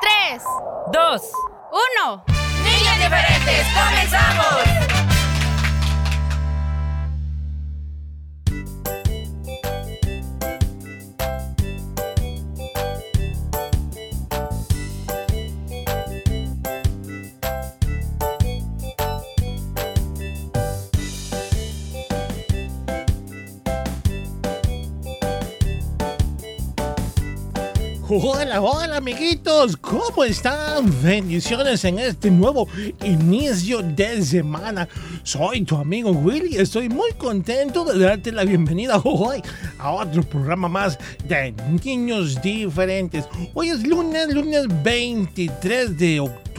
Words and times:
tres, 0.00 0.42
dos, 0.92 1.22
uno. 1.72 2.24
niños 2.62 2.96
diferentes, 2.98 3.66
comenzamos. 3.74 4.89
Hola, 28.12 28.60
hola 28.60 28.96
amiguitos, 28.96 29.76
¿cómo 29.76 30.24
están? 30.24 30.92
Bendiciones 31.00 31.84
en 31.84 32.00
este 32.00 32.28
nuevo 32.28 32.66
inicio 33.04 33.82
de 33.82 34.20
semana. 34.24 34.88
Soy 35.22 35.62
tu 35.62 35.76
amigo 35.76 36.10
Willy, 36.10 36.56
estoy 36.56 36.88
muy 36.88 37.12
contento 37.12 37.84
de 37.84 38.04
darte 38.04 38.32
la 38.32 38.42
bienvenida 38.42 39.00
hoy 39.04 39.40
a 39.78 39.92
otro 39.92 40.24
programa 40.24 40.68
más 40.68 40.98
de 41.28 41.54
Niños 41.84 42.42
Diferentes. 42.42 43.28
Hoy 43.54 43.68
es 43.68 43.86
lunes, 43.86 44.34
lunes 44.34 44.66
23 44.82 45.96
de 45.96 46.18
octubre. 46.18 46.49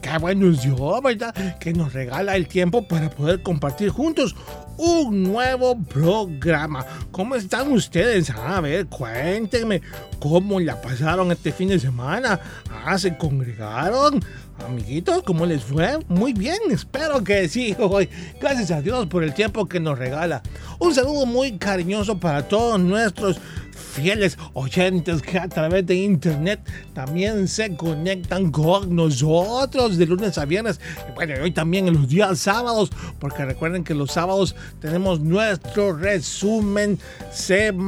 Qué 0.00 0.18
bueno 0.18 0.50
es 0.50 0.62
Dios, 0.62 1.02
¿verdad? 1.02 1.58
Que 1.58 1.72
nos 1.72 1.92
regala 1.92 2.36
el 2.36 2.48
tiempo 2.48 2.86
para 2.88 3.10
poder 3.10 3.42
compartir 3.42 3.90
juntos 3.90 4.34
un 4.78 5.22
nuevo 5.22 5.78
programa. 5.78 6.84
¿Cómo 7.10 7.34
están 7.34 7.70
ustedes? 7.72 8.30
A 8.30 8.60
ver, 8.60 8.86
cuéntenme 8.86 9.82
cómo 10.18 10.58
la 10.60 10.80
pasaron 10.80 11.32
este 11.32 11.52
fin 11.52 11.68
de 11.68 11.78
semana. 11.78 12.40
Ah, 12.84 12.98
se 12.98 13.16
congregaron. 13.16 14.20
Amiguitos, 14.64 15.22
¿cómo 15.22 15.46
les 15.46 15.62
fue? 15.62 15.98
Muy 16.08 16.32
bien, 16.32 16.58
espero 16.70 17.22
que 17.22 17.48
sí. 17.48 17.76
Hoy, 17.78 18.08
gracias 18.40 18.70
a 18.70 18.80
Dios 18.80 19.06
por 19.06 19.22
el 19.22 19.34
tiempo 19.34 19.66
que 19.66 19.80
nos 19.80 19.98
regala. 19.98 20.42
Un 20.78 20.94
saludo 20.94 21.26
muy 21.26 21.58
cariñoso 21.58 22.18
para 22.18 22.48
todos 22.48 22.80
nuestros 22.80 23.38
fieles 23.76 24.36
oyentes 24.52 25.22
que 25.22 25.38
a 25.38 25.48
través 25.48 25.86
de 25.86 25.94
internet 25.94 26.60
también 26.92 27.48
se 27.48 27.74
conectan 27.76 28.50
con 28.50 28.94
nosotros 28.94 29.96
de 29.96 30.06
lunes 30.06 30.36
a 30.36 30.44
viernes. 30.44 30.80
Bueno, 31.14 31.34
y 31.36 31.40
hoy 31.40 31.50
también 31.50 31.88
en 31.88 31.94
los 31.94 32.08
días 32.08 32.38
sábados, 32.38 32.90
porque 33.18 33.44
recuerden 33.44 33.84
que 33.84 33.94
los 33.94 34.12
sábados 34.12 34.54
tenemos 34.80 35.20
nuestro 35.20 35.96
resumen 35.96 36.98
semanal. 37.30 37.78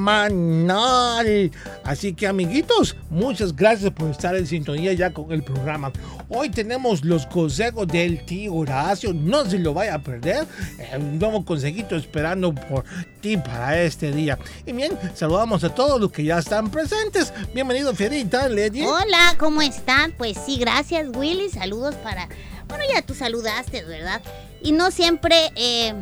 Así 1.85 2.15
que 2.15 2.27
amiguitos, 2.27 2.97
muchas 3.11 3.55
gracias 3.55 3.91
por 3.91 4.11
estar 4.11 4.35
en 4.35 4.47
sintonía 4.47 4.95
ya 4.95 5.13
con 5.13 5.31
el 5.33 5.43
programa. 5.43 5.93
Hoy 6.31 6.51
tenemos 6.51 7.07
los 7.07 7.25
consejos 7.25 7.89
del 7.89 8.23
tío 8.27 8.53
Horacio, 8.55 9.15
no 9.15 9.47
se 9.47 9.59
lo 9.59 9.73
vaya 9.73 9.95
a 9.95 9.99
perder. 9.99 10.47
Eh, 10.79 10.97
Un 10.99 11.19
nuevo 11.19 11.43
consejito 11.43 11.97
esperando 11.97 12.55
por 12.55 12.85
ti 13.23 13.39
para 13.39 13.81
este 13.81 14.13
día. 14.13 14.39
Y 14.67 14.73
bien, 14.73 14.93
saludamos 15.15 15.65
a 15.65 15.75
todos 15.75 15.99
los 15.99 16.13
que 16.13 16.25
ya 16.25 16.39
están 16.39 16.71
presentes. 16.71 17.33
Bienvenido, 17.55 17.95
Fierita, 17.95 18.47
Lady. 18.51 18.83
Hola, 18.83 19.37
¿cómo 19.39 19.63
están? 19.63 20.13
Pues 20.13 20.37
sí, 20.45 20.59
gracias 20.59 21.09
Willy. 21.17 21.49
Saludos 21.49 21.95
para... 21.97 22.29
Bueno, 22.69 22.85
ya 22.93 23.01
tú 23.01 23.15
saludaste, 23.15 23.85
¿verdad? 23.85 24.21
Y 24.63 24.73
no 24.73 24.91
siempre, 24.91 25.51
eh, 25.57 25.95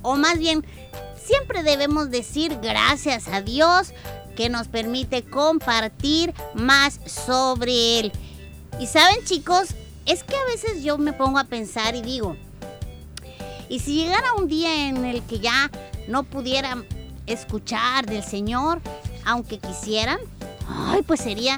o 0.00 0.16
más 0.16 0.38
bien, 0.38 0.64
siempre 1.22 1.62
debemos 1.62 2.10
decir 2.10 2.58
gracias 2.62 3.28
a 3.28 3.42
Dios 3.42 3.92
que 4.34 4.48
nos 4.48 4.68
permite 4.68 5.22
compartir 5.24 6.32
más 6.54 6.98
sobre 7.04 8.00
Él. 8.00 8.12
Y 8.80 8.86
saben 8.86 9.24
chicos, 9.24 9.68
es 10.06 10.24
que 10.24 10.36
a 10.36 10.44
veces 10.46 10.82
yo 10.82 10.98
me 10.98 11.12
pongo 11.12 11.38
a 11.38 11.44
pensar 11.44 11.94
y 11.94 12.02
digo, 12.02 12.36
y 13.68 13.80
si 13.80 13.96
llegara 13.96 14.34
un 14.34 14.48
día 14.48 14.88
en 14.88 15.04
el 15.04 15.22
que 15.22 15.38
ya 15.38 15.70
no 16.08 16.24
pudieran 16.24 16.84
escuchar 17.26 18.06
del 18.06 18.22
Señor, 18.22 18.80
aunque 19.24 19.58
quisieran, 19.58 20.18
ay, 20.68 21.02
pues 21.02 21.20
sería, 21.20 21.56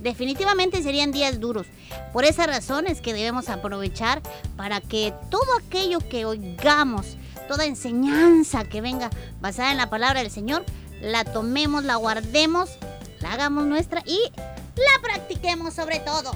definitivamente 0.00 0.82
serían 0.82 1.12
días 1.12 1.40
duros. 1.40 1.66
Por 2.12 2.24
esa 2.24 2.46
razón 2.46 2.86
es 2.86 3.00
que 3.00 3.14
debemos 3.14 3.48
aprovechar 3.48 4.20
para 4.56 4.80
que 4.80 5.14
todo 5.30 5.56
aquello 5.58 5.98
que 6.00 6.26
oigamos, 6.26 7.16
toda 7.48 7.64
enseñanza 7.64 8.64
que 8.64 8.80
venga 8.80 9.10
basada 9.40 9.70
en 9.70 9.78
la 9.78 9.90
palabra 9.90 10.20
del 10.20 10.30
Señor, 10.30 10.64
la 11.00 11.24
tomemos, 11.24 11.84
la 11.84 11.96
guardemos, 11.96 12.70
la 13.20 13.32
hagamos 13.32 13.64
nuestra 13.64 14.02
y 14.06 14.20
la 14.76 15.02
practiquemos 15.02 15.74
sobre 15.74 16.00
todo. 16.00 16.32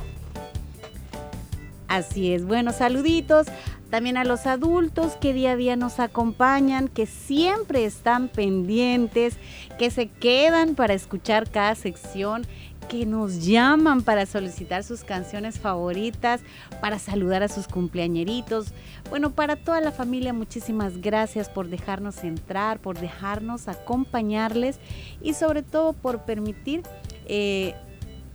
Así 1.88 2.32
es, 2.34 2.44
buenos 2.44 2.76
saluditos 2.76 3.46
también 3.90 4.18
a 4.18 4.24
los 4.24 4.46
adultos 4.46 5.16
que 5.16 5.32
día 5.32 5.52
a 5.52 5.56
día 5.56 5.76
nos 5.76 5.98
acompañan, 5.98 6.88
que 6.88 7.06
siempre 7.06 7.84
están 7.84 8.28
pendientes, 8.28 9.36
que 9.78 9.90
se 9.90 10.08
quedan 10.08 10.74
para 10.74 10.92
escuchar 10.92 11.50
cada 11.50 11.74
sección, 11.74 12.46
que 12.90 13.06
nos 13.06 13.46
llaman 13.46 14.02
para 14.02 14.26
solicitar 14.26 14.84
sus 14.84 15.04
canciones 15.04 15.58
favoritas, 15.58 16.42
para 16.80 16.98
saludar 16.98 17.42
a 17.42 17.48
sus 17.48 17.66
cumpleañeritos. 17.66 18.72
Bueno, 19.08 19.30
para 19.30 19.56
toda 19.56 19.80
la 19.80 19.92
familia, 19.92 20.32
muchísimas 20.32 21.00
gracias 21.00 21.48
por 21.48 21.68
dejarnos 21.68 22.24
entrar, 22.24 22.80
por 22.80 22.98
dejarnos 22.98 23.68
acompañarles 23.68 24.78
y 25.22 25.34
sobre 25.34 25.62
todo 25.62 25.94
por 25.94 26.24
permitir... 26.24 26.82
eh, 27.26 27.74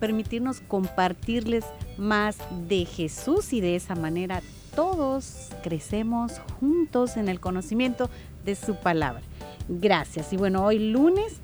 permitirnos 0.04 0.60
compartirles 0.60 1.64
más 1.96 2.36
de 2.68 2.84
Jesús 2.84 3.54
y 3.54 3.62
de 3.62 3.78
esa 3.78 3.96
manera 3.96 4.42
todos 4.76 5.48
crecemos 5.64 6.42
juntos 6.60 7.16
en 7.16 7.30
el 7.30 7.40
conocimiento 7.40 8.10
de 8.44 8.56
su 8.56 8.76
palabra. 8.76 9.22
Gracias. 9.70 10.34
Y 10.34 10.36
bueno, 10.36 10.66
hoy 10.66 10.92
lunes 10.92 11.38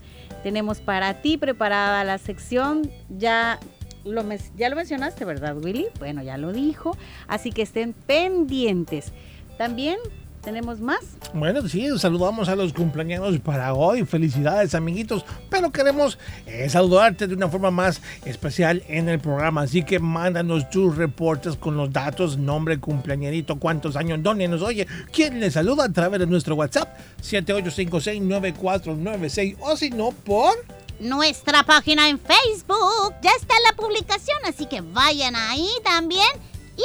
tenemos 0.44 0.82
para 0.82 1.22
ti 1.22 1.38
preparada 1.38 2.04
la 2.04 2.18
sección, 2.18 2.92
ya 3.08 3.62
lo, 4.04 4.26
mencionaste, 4.26 5.24
¿verdad, 5.24 5.56
Willy? 5.58 5.88
Bueno, 5.98 6.22
ya 6.22 6.38
lo 6.38 6.52
dijo, 6.52 6.98
así 7.30 7.54
que 7.54 7.62
estén 7.62 7.94
pendientes. 7.94 9.14
También 9.58 10.00
tenemos 10.42 10.80
más. 10.80 11.00
Bueno, 11.34 11.68
sí, 11.68 11.88
saludamos 11.98 12.48
a 12.50 12.56
los 12.56 12.74
cumpleaños 12.74 13.40
para 13.40 13.74
hoy. 13.74 14.06
Felicidades, 14.06 14.76
amiguitos. 14.76 15.26
Pero 15.50 15.72
queremos 15.72 16.20
eh, 16.46 16.70
saludarte 16.70 17.26
de 17.28 17.36
una 17.36 17.50
forma 17.50 17.72
más 17.72 18.02
especial 18.26 18.84
en 18.88 19.10
el 19.10 19.20
programa. 19.20 19.62
Así 19.62 19.84
que 19.84 20.00
mándanos 20.00 20.70
tus 20.70 20.96
reportes 20.96 21.56
con 21.56 21.76
los 21.78 21.92
datos, 21.92 22.38
nombre, 22.38 22.80
cumpleañerito, 22.80 23.58
cuántos 23.60 23.96
años, 23.96 24.22
dónde 24.22 24.48
nos 24.48 24.62
oye, 24.62 24.86
quién 25.12 25.40
le 25.40 25.50
saluda 25.52 25.86
a 25.86 25.94
través 25.94 26.20
de 26.20 26.28
nuestro 26.28 26.56
WhatsApp 26.56 26.90
78569496 27.22 29.56
o 29.60 29.78
si 29.78 29.90
no 29.92 30.12
por 30.12 30.54
nuestra 31.00 31.64
página 31.64 32.10
en 32.10 32.20
Facebook. 32.20 33.14
Ya 33.22 33.32
está 33.40 33.56
la 33.70 33.76
publicación, 33.76 34.38
así 34.46 34.66
que 34.66 34.82
vayan 34.82 35.36
ahí 35.36 35.70
también 35.84 36.28
y 36.78 36.84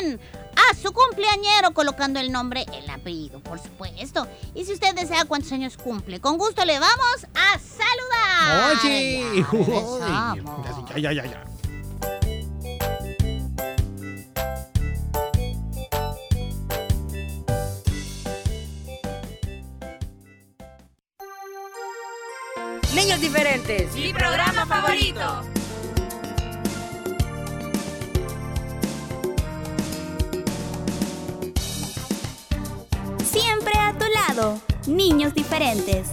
anoten 0.00 0.20
a 0.56 0.74
su 0.74 0.92
cumpleañero 0.92 1.72
colocando 1.72 2.20
el 2.20 2.30
nombre, 2.32 2.66
el 2.72 2.88
apellido, 2.90 3.40
por 3.40 3.58
supuesto. 3.60 4.26
Y 4.54 4.64
si 4.64 4.72
usted 4.72 4.94
desea 4.94 5.24
cuántos 5.24 5.52
años 5.52 5.76
cumple, 5.76 6.20
con 6.20 6.38
gusto 6.38 6.64
le 6.64 6.78
vamos 6.78 7.26
a 7.34 7.58
saludar. 7.58 8.78
Oye, 8.84 9.22
Ya 9.36 9.48
uy, 9.52 9.64
regresamos. 9.64 10.90
ya, 10.90 10.98
ya, 10.98 11.12
ya, 11.12 11.24
ya. 11.24 11.44
Niños 22.94 23.20
diferentes. 23.20 23.94
Mi 23.94 24.12
programa 24.12 24.66
favorito. 24.66 25.42
Niños 34.86 35.34
diferentes. 35.34 36.08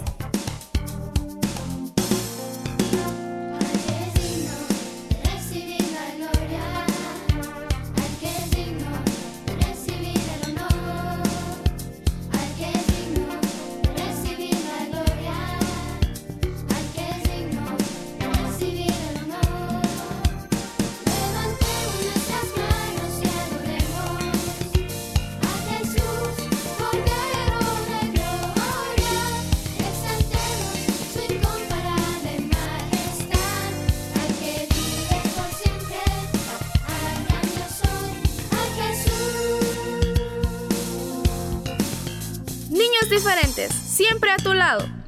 Siempre 43.67 44.31
a 44.31 44.37
tu 44.37 44.53
lado. 44.53 44.98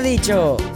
Dicho. 0.00 0.67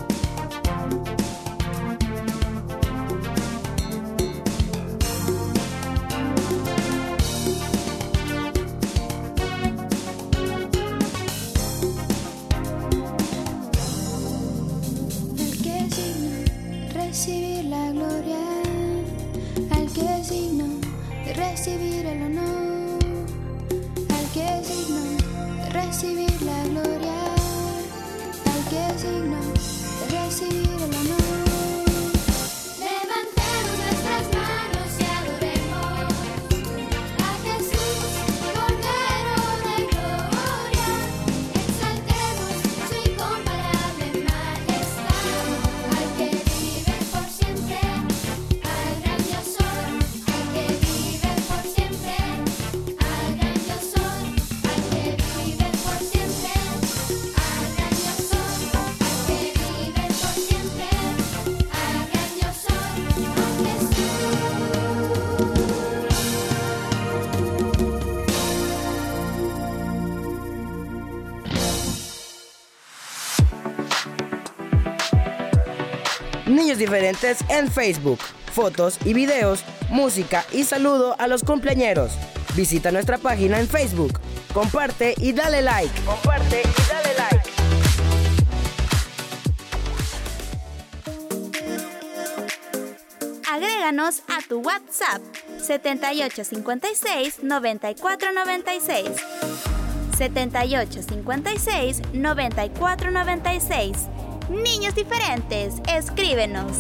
Diferentes 76.93 77.39
en 77.49 77.73
Facebook. 77.73 78.19
Fotos 78.53 78.99
y 79.07 79.15
videos, 79.15 79.65
música 79.89 80.45
y 80.53 80.65
saludo 80.65 81.17
a 81.19 81.27
los 81.27 81.43
cumpleañeros. 81.43 82.13
Visita 82.55 82.93
nuestra 82.93 83.17
página 83.17 83.59
en 83.59 83.67
Facebook. 83.67 84.21
Comparte 84.53 85.15
y 85.17 85.33
dale 85.33 85.63
like. 85.63 85.91
Comparte 86.03 86.61
y 86.61 86.83
dale 86.93 87.15
like. 87.17 87.51
Agréganos 93.51 94.23
a 94.29 94.43
tu 94.47 94.61
WhatsApp 94.61 95.23
7856 95.63 97.43
9496. 97.43 99.09
7856 100.19 102.03
9496. 102.13 104.09
Niños 104.49 104.95
diferentes, 104.95 105.75
escríbenos. 105.89 106.77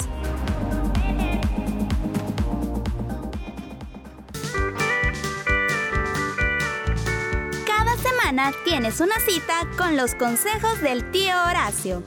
Cada 7.66 7.96
semana 7.96 8.52
tienes 8.64 9.00
una 9.00 9.18
cita 9.20 9.66
con 9.78 9.96
los 9.96 10.14
consejos 10.14 10.80
del 10.80 11.10
tío 11.12 11.34
Horacio. 11.48 12.02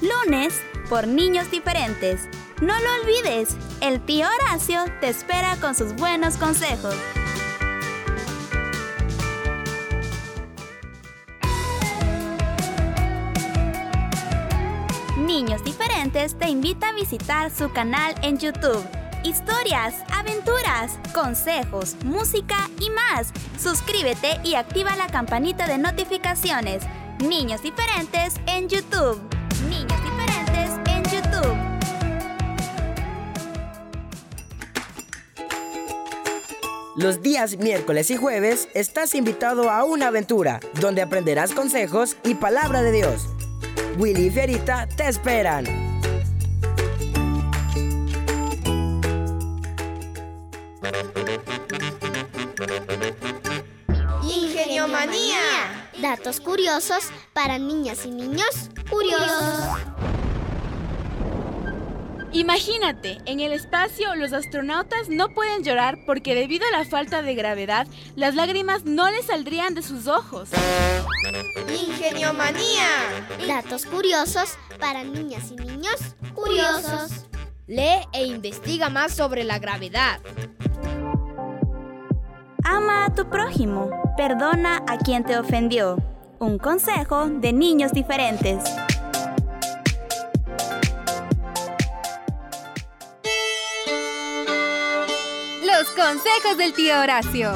Lunes 0.00 0.60
por 0.88 1.06
niños 1.06 1.50
diferentes. 1.50 2.28
No 2.60 2.74
lo 2.78 3.02
olvides, 3.02 3.56
el 3.80 4.00
tío 4.00 4.26
Horacio 4.28 4.84
te 5.00 5.08
espera 5.08 5.56
con 5.56 5.74
sus 5.74 5.94
buenos 5.94 6.36
consejos. 6.36 6.94
Niños 15.28 15.62
Diferentes 15.62 16.38
te 16.38 16.48
invita 16.48 16.88
a 16.88 16.94
visitar 16.94 17.50
su 17.50 17.70
canal 17.70 18.14
en 18.22 18.38
YouTube. 18.38 18.82
Historias, 19.22 19.96
aventuras, 20.10 20.98
consejos, 21.12 21.96
música 22.02 22.56
y 22.80 22.88
más. 22.88 23.34
Suscríbete 23.60 24.40
y 24.42 24.54
activa 24.54 24.96
la 24.96 25.06
campanita 25.06 25.66
de 25.66 25.76
notificaciones. 25.76 26.82
Niños 27.20 27.62
Diferentes 27.62 28.36
en 28.46 28.70
YouTube. 28.70 29.20
Niños 29.68 30.02
Diferentes 30.02 30.70
en 30.86 31.04
YouTube. 31.04 31.56
Los 36.96 37.20
días 37.20 37.58
miércoles 37.58 38.10
y 38.10 38.16
jueves 38.16 38.70
estás 38.72 39.14
invitado 39.14 39.68
a 39.68 39.84
una 39.84 40.06
aventura 40.06 40.60
donde 40.80 41.02
aprenderás 41.02 41.52
consejos 41.52 42.16
y 42.24 42.34
palabra 42.34 42.80
de 42.80 42.92
Dios. 42.92 43.28
Willy 43.96 44.26
y 44.26 44.30
Fierita 44.30 44.86
te 44.86 45.08
esperan. 45.08 45.66
Ingeniomanía. 54.22 55.38
Datos 56.00 56.40
curiosos 56.40 57.10
para 57.32 57.58
niñas 57.58 58.04
y 58.06 58.10
niños 58.10 58.70
curiosos. 58.90 60.17
Imagínate, 62.32 63.18
en 63.24 63.40
el 63.40 63.52
espacio 63.52 64.14
los 64.14 64.32
astronautas 64.32 65.08
no 65.08 65.30
pueden 65.30 65.64
llorar 65.64 65.98
porque 66.04 66.34
debido 66.34 66.66
a 66.66 66.78
la 66.78 66.84
falta 66.84 67.22
de 67.22 67.34
gravedad, 67.34 67.86
las 68.16 68.34
lágrimas 68.34 68.84
no 68.84 69.10
les 69.10 69.26
saldrían 69.26 69.74
de 69.74 69.82
sus 69.82 70.06
ojos. 70.06 70.50
Ingeniomanía. 71.68 72.88
Datos 73.46 73.86
curiosos 73.86 74.58
para 74.78 75.04
niñas 75.04 75.50
y 75.50 75.56
niños 75.56 75.96
curiosos. 76.34 77.26
Lee 77.66 78.06
e 78.12 78.26
investiga 78.26 78.88
más 78.88 79.14
sobre 79.14 79.44
la 79.44 79.58
gravedad. 79.58 80.20
Ama 82.64 83.06
a 83.06 83.14
tu 83.14 83.28
prójimo. 83.30 83.90
Perdona 84.16 84.82
a 84.86 84.98
quien 84.98 85.24
te 85.24 85.38
ofendió. 85.38 85.96
Un 86.38 86.58
consejo 86.58 87.26
de 87.28 87.52
niños 87.52 87.92
diferentes. 87.92 88.62
Consejos 95.98 96.56
del 96.56 96.72
tío 96.74 97.00
Horacio. 97.00 97.52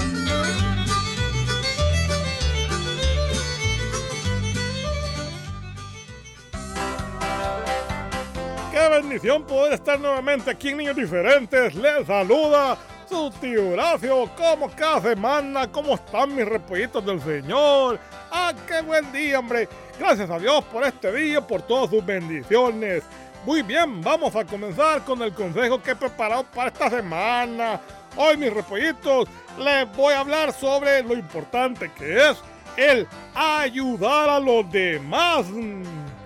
Qué 8.72 8.88
bendición 8.88 9.44
poder 9.44 9.74
estar 9.74 10.00
nuevamente 10.00 10.50
aquí 10.50 10.70
en 10.70 10.78
Niños 10.78 10.96
Diferentes. 10.96 11.76
Les 11.76 12.04
saluda 12.04 12.76
su 13.08 13.30
tío 13.40 13.70
Horacio, 13.70 14.28
como 14.36 14.68
cada 14.70 15.00
semana. 15.00 15.70
¿Cómo 15.70 15.94
están 15.94 16.34
mis 16.34 16.44
repollitos 16.44 17.06
del 17.06 17.20
Señor? 17.20 18.00
¡Ah, 18.32 18.52
qué 18.66 18.82
buen 18.82 19.12
día, 19.12 19.38
hombre! 19.38 19.68
Gracias 20.00 20.28
a 20.28 20.40
Dios 20.40 20.64
por 20.64 20.82
este 20.82 21.12
día, 21.12 21.40
por 21.40 21.62
todas 21.62 21.90
sus 21.90 22.04
bendiciones. 22.04 23.04
Muy 23.46 23.62
bien, 23.62 24.02
vamos 24.02 24.34
a 24.34 24.44
comenzar 24.44 25.04
con 25.04 25.22
el 25.22 25.32
consejo 25.32 25.80
que 25.80 25.92
he 25.92 25.96
preparado 25.96 26.44
para 26.44 26.70
esta 26.70 26.90
semana. 26.90 27.80
Hoy, 28.16 28.36
mis 28.36 28.52
repollitos, 28.52 29.28
les 29.58 29.90
voy 29.96 30.12
a 30.12 30.20
hablar 30.20 30.52
sobre 30.52 31.02
lo 31.02 31.14
importante 31.14 31.90
que 31.96 32.30
es 32.30 32.36
el 32.76 33.06
ayudar 33.34 34.28
a 34.28 34.38
los 34.38 34.70
demás. 34.70 35.46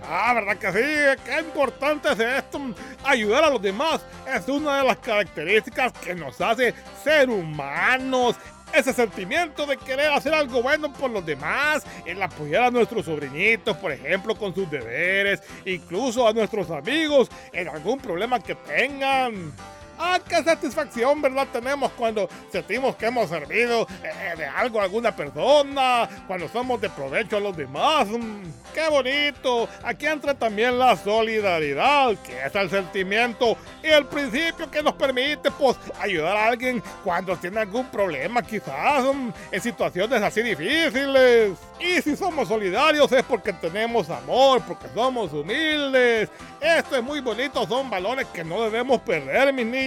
Ah, 0.05 0.35
¿verdad 0.35 0.57
que 0.57 0.73
sí? 0.73 1.23
Qué 1.25 1.40
importante 1.40 2.12
es 2.12 2.19
esto. 2.19 2.61
Ayudar 3.05 3.45
a 3.45 3.50
los 3.50 3.62
demás 3.62 4.05
es 4.33 4.49
una 4.49 4.78
de 4.78 4.85
las 4.85 4.97
características 4.99 5.93
que 5.93 6.14
nos 6.14 6.40
hace 6.40 6.75
ser 7.05 7.31
humanos. 7.31 8.37
Ese 8.73 8.93
sentimiento 8.93 9.64
de 9.64 9.76
querer 9.76 10.11
hacer 10.11 10.35
algo 10.35 10.61
bueno 10.61 10.93
por 10.93 11.09
los 11.09 11.25
demás, 11.25 11.85
el 12.05 12.21
apoyar 12.21 12.64
a 12.64 12.71
nuestros 12.71 13.05
sobrinitos, 13.07 13.76
por 13.76 13.93
ejemplo, 13.93 14.35
con 14.35 14.52
sus 14.52 14.69
deberes, 14.69 15.40
incluso 15.64 16.26
a 16.26 16.33
nuestros 16.33 16.69
amigos 16.71 17.28
en 17.52 17.69
algún 17.69 17.99
problema 17.99 18.40
que 18.40 18.57
tengan. 18.57 19.52
Ah, 19.98 20.20
qué 20.28 20.42
satisfacción, 20.42 21.22
¿verdad? 21.22 21.48
Tenemos 21.52 21.90
cuando 21.92 22.28
sentimos 22.52 22.96
que 22.96 23.06
hemos 23.06 23.30
servido 23.30 23.86
eh, 24.02 24.36
de 24.36 24.44
algo 24.44 24.80
a 24.80 24.84
alguna 24.84 25.14
persona, 25.14 26.08
cuando 26.26 26.48
somos 26.48 26.80
de 26.80 26.90
provecho 26.90 27.38
a 27.38 27.40
los 27.40 27.56
demás. 27.56 28.06
Mm, 28.08 28.42
¡Qué 28.74 28.88
bonito! 28.90 29.68
Aquí 29.82 30.06
entra 30.06 30.34
también 30.34 30.78
la 30.78 30.96
solidaridad, 30.96 32.14
que 32.18 32.44
es 32.44 32.54
el 32.54 32.68
sentimiento 32.68 33.56
y 33.82 33.86
el 33.86 34.04
principio 34.04 34.70
que 34.70 34.82
nos 34.82 34.94
permite, 34.94 35.50
pues, 35.50 35.78
ayudar 35.98 36.36
a 36.36 36.46
alguien 36.48 36.82
cuando 37.02 37.34
tiene 37.36 37.60
algún 37.60 37.86
problema, 37.86 38.42
quizás, 38.42 39.02
mm, 39.02 39.30
en 39.50 39.60
situaciones 39.62 40.20
así 40.20 40.42
difíciles. 40.42 41.56
Y 41.80 42.02
si 42.02 42.16
somos 42.16 42.48
solidarios 42.48 43.10
es 43.12 43.22
porque 43.22 43.52
tenemos 43.54 44.10
amor, 44.10 44.60
porque 44.66 44.88
somos 44.94 45.32
humildes. 45.32 46.28
Esto 46.60 46.96
es 46.96 47.02
muy 47.02 47.20
bonito, 47.20 47.66
son 47.66 47.88
valores 47.88 48.26
que 48.32 48.44
no 48.44 48.62
debemos 48.62 49.00
perder, 49.00 49.52
mis 49.54 49.66
niños. 49.66 49.86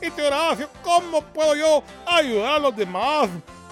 Y 0.00 0.10
te 0.10 0.22
Horacio, 0.22 0.68
¿cómo 0.82 1.20
puedo 1.20 1.54
yo 1.54 1.82
ayudar 2.06 2.54
a 2.54 2.58
los 2.58 2.76
demás? 2.76 3.28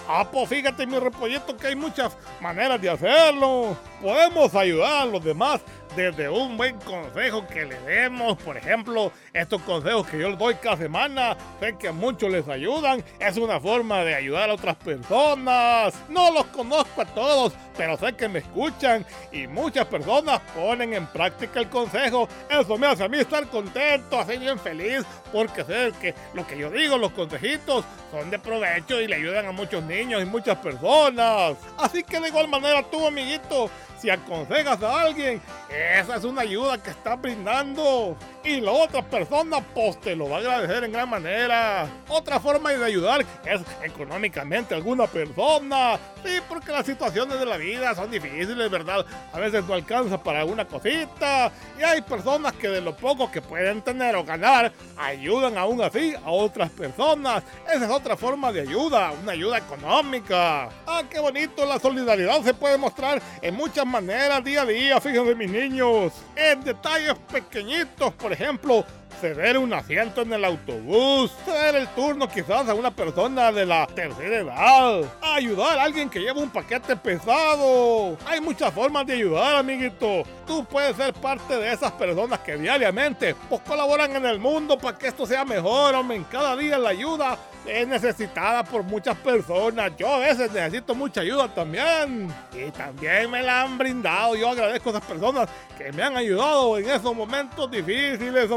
Ah, 0.07 0.27
pues 0.29 0.49
fíjate, 0.49 0.85
mi 0.85 0.99
repollito, 0.99 1.55
que 1.57 1.67
hay 1.67 1.75
muchas 1.75 2.15
maneras 2.41 2.79
de 2.79 2.89
hacerlo. 2.89 3.75
Podemos 4.03 4.53
ayudar 4.53 5.03
a 5.03 5.05
los 5.05 5.23
demás 5.23 5.61
desde 5.95 6.27
un 6.27 6.57
buen 6.57 6.77
consejo 6.79 7.47
que 7.47 7.65
le 7.65 7.79
demos. 7.81 8.37
Por 8.37 8.57
ejemplo, 8.57 9.13
estos 9.33 9.61
consejos 9.61 10.05
que 10.07 10.19
yo 10.19 10.29
les 10.29 10.37
doy 10.37 10.55
cada 10.55 10.75
semana, 10.75 11.37
sé 11.61 11.77
que 11.77 11.89
muchos 11.91 12.29
les 12.29 12.45
ayudan. 12.49 13.01
Es 13.17 13.37
una 13.37 13.61
forma 13.61 14.03
de 14.03 14.13
ayudar 14.13 14.49
a 14.49 14.55
otras 14.55 14.75
personas. 14.75 15.93
No 16.09 16.31
los 16.31 16.45
conozco 16.47 17.01
a 17.01 17.05
todos, 17.05 17.53
pero 17.77 17.95
sé 17.95 18.11
que 18.13 18.27
me 18.27 18.39
escuchan 18.39 19.05
y 19.31 19.47
muchas 19.47 19.85
personas 19.85 20.41
ponen 20.53 20.93
en 20.93 21.07
práctica 21.07 21.61
el 21.61 21.69
consejo. 21.69 22.27
Eso 22.49 22.77
me 22.77 22.87
hace 22.87 23.05
a 23.05 23.07
mí 23.07 23.19
estar 23.19 23.47
contento, 23.47 24.19
así 24.19 24.35
bien 24.37 24.59
feliz, 24.59 25.05
porque 25.31 25.63
sé 25.63 25.93
que 26.01 26.13
lo 26.33 26.45
que 26.45 26.57
yo 26.57 26.69
digo, 26.69 26.97
los 26.97 27.13
consejitos, 27.13 27.85
son 28.11 28.29
de 28.29 28.37
provecho 28.37 28.99
y 28.99 29.07
le 29.07 29.15
ayudan 29.15 29.45
a 29.47 29.51
muchos 29.53 29.81
niños 29.83 30.21
y 30.21 30.25
muchas 30.25 30.57
personas. 30.57 31.55
Así 31.77 32.03
que 32.03 32.19
de 32.19 32.27
igual 32.27 32.47
manera 32.47 32.83
tú, 32.83 33.07
amiguito, 33.07 33.69
si 34.03 34.09
aconsejas 34.09 34.83
a 34.83 35.01
alguien, 35.01 35.41
esa 35.69 36.17
es 36.17 36.25
una 36.25 36.41
ayuda 36.41 36.77
que 36.77 36.89
estás 36.89 37.21
brindando. 37.21 38.17
Y 38.43 38.59
la 38.59 38.71
otra 38.71 39.01
persona, 39.01 39.61
pues 39.73 39.97
te 40.01 40.13
lo 40.13 40.29
va 40.29 40.35
a 40.35 40.39
agradecer 40.39 40.83
en 40.83 40.91
gran 40.91 41.09
manera. 41.09 41.87
Otra 42.09 42.37
forma 42.37 42.73
de 42.73 42.83
ayudar 42.83 43.25
es 43.45 43.61
económicamente 43.81 44.73
a 44.73 44.77
alguna 44.77 45.07
persona. 45.07 45.97
Sí, 46.21 46.39
porque 46.49 46.73
las 46.73 46.85
situaciones 46.85 47.39
de 47.39 47.45
la 47.45 47.55
vida 47.55 47.95
son 47.95 48.11
difíciles, 48.11 48.69
¿verdad? 48.69 49.05
A 49.31 49.39
veces 49.39 49.63
no 49.63 49.73
alcanza 49.73 50.21
para 50.21 50.41
alguna 50.41 50.65
cosita. 50.65 51.49
Y 51.79 51.83
hay 51.83 52.01
personas 52.01 52.51
que 52.53 52.67
de 52.67 52.81
lo 52.81 52.97
poco 52.97 53.31
que 53.31 53.41
pueden 53.41 53.81
tener 53.81 54.17
o 54.17 54.25
ganar, 54.25 54.73
ayudan 54.97 55.57
aún 55.57 55.81
así 55.81 56.13
a 56.13 56.29
otras 56.29 56.69
personas. 56.71 57.41
Esa 57.73 57.85
es 57.85 57.91
otra 57.91 58.17
forma 58.17 58.51
de 58.51 58.61
ayuda, 58.61 59.13
una 59.13 59.31
ayuda 59.31 59.59
económica. 59.59 60.67
Ah, 60.85 61.03
qué 61.09 61.21
bonito, 61.21 61.65
la 61.65 61.79
solidaridad 61.79 62.41
se 62.41 62.53
puede 62.53 62.77
mostrar 62.77 63.21
en 63.41 63.55
muchas 63.55 63.85
maneras 63.93 64.43
día 64.43 64.63
a 64.63 64.65
día, 64.65 64.99
fíjense 64.99 65.35
mis 65.35 65.51
niños. 65.51 66.13
En 66.35 66.63
detalles 66.63 67.13
pequeñitos, 67.31 68.11
por 68.15 68.33
ejemplo, 68.33 68.83
ceder 69.21 69.55
un 69.59 69.71
asiento 69.71 70.23
en 70.23 70.33
el 70.33 70.43
autobús, 70.45 71.31
ceder 71.45 71.75
el 71.75 71.87
turno 71.89 72.27
quizás 72.27 72.67
a 72.67 72.73
una 72.73 72.89
persona 72.89 73.51
de 73.51 73.67
la 73.67 73.85
tercera 73.85 74.37
edad, 74.37 75.03
ayudar 75.21 75.77
a 75.77 75.83
alguien 75.83 76.09
que 76.09 76.21
lleva 76.21 76.41
un 76.41 76.49
paquete 76.49 76.95
pesado. 76.95 78.17
Hay 78.25 78.41
muchas 78.41 78.73
formas 78.73 79.05
de 79.05 79.13
ayudar, 79.13 79.57
amiguito. 79.57 80.23
Tú 80.47 80.65
puedes 80.65 80.97
ser 80.97 81.13
parte 81.13 81.55
de 81.55 81.71
esas 81.71 81.91
personas 81.91 82.39
que 82.39 82.57
diariamente 82.57 83.35
pues, 83.47 83.61
colaboran 83.61 84.15
en 84.15 84.25
el 84.25 84.39
mundo 84.39 84.75
para 84.75 84.97
que 84.97 85.09
esto 85.09 85.27
sea 85.27 85.45
mejor, 85.45 85.93
hombre. 85.93 86.19
Cada 86.31 86.55
día 86.55 86.79
la 86.79 86.89
ayuda 86.89 87.37
es 87.65 87.87
necesitada 87.87 88.63
por 88.63 88.83
muchas 88.83 89.17
personas. 89.17 89.91
Yo 89.97 90.07
a 90.07 90.19
veces 90.19 90.51
necesito 90.51 90.93
mucha 90.93 91.21
ayuda 91.21 91.47
también. 91.47 92.33
Y 92.53 92.71
también 92.71 93.31
me 93.31 93.41
la 93.41 93.61
han 93.61 93.77
brindado. 93.77 94.35
Yo 94.35 94.49
agradezco 94.49 94.89
a 94.89 94.93
esas 94.93 95.05
personas 95.05 95.49
que 95.77 95.91
me 95.91 96.03
han 96.03 96.17
ayudado 96.17 96.77
en 96.77 96.89
esos 96.89 97.15
momentos 97.15 97.71
difíciles. 97.71 98.49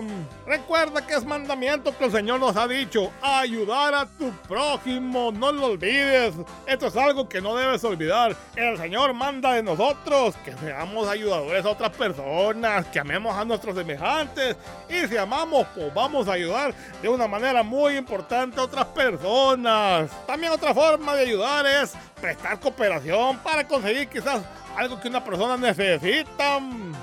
Recuerda 0.46 1.06
que 1.06 1.14
es 1.14 1.24
mandamiento 1.24 1.96
que 1.96 2.06
el 2.06 2.12
Señor 2.12 2.40
nos 2.40 2.56
ha 2.56 2.66
dicho. 2.66 3.10
Ayudar 3.22 3.94
a 3.94 4.06
tu 4.06 4.30
prójimo. 4.48 5.30
No 5.32 5.52
lo 5.52 5.66
olvides. 5.66 6.34
Esto 6.66 6.88
es 6.88 6.96
algo 6.96 7.28
que 7.28 7.40
no 7.40 7.56
debes 7.56 7.84
olvidar. 7.84 8.36
El 8.56 8.76
Señor 8.76 9.14
manda 9.14 9.52
de 9.52 9.62
nosotros 9.62 10.34
que 10.44 10.52
seamos 10.54 11.08
ayudadores 11.08 11.64
a 11.64 11.70
otras 11.70 11.90
personas. 11.90 12.86
Que 12.86 12.98
amemos 12.98 13.36
a 13.36 13.44
nuestros 13.44 13.76
semejantes. 13.76 14.56
Y 14.88 15.06
si 15.06 15.16
amamos, 15.16 15.66
pues 15.74 15.94
vamos 15.94 16.28
a 16.28 16.32
ayudar 16.32 16.74
de 17.00 17.08
una 17.08 17.28
manera 17.28 17.62
muy 17.62 17.96
importante 17.96 18.60
a 18.60 18.64
otras 18.64 18.84
personas. 18.86 18.95
También 20.26 20.52
otra 20.52 20.72
forma 20.74 21.14
de 21.14 21.22
ayudar 21.22 21.66
es 21.66 21.92
prestar 22.20 22.58
cooperación 22.58 23.38
para 23.38 23.66
conseguir 23.66 24.08
quizás 24.08 24.42
algo 24.76 25.00
que 25.00 25.08
una 25.08 25.22
persona 25.24 25.56
necesita. 25.56 26.58